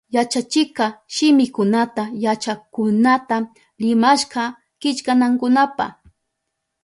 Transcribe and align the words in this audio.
Yachachikka 0.15 0.85
shimikunata 1.13 2.03
yachakukkunata 2.23 3.37
rimashka 3.81 4.41
killkanankunapa. 4.79 5.85